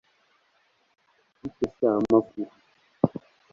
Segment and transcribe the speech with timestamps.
[1.39, 2.51] Bite sha amakuru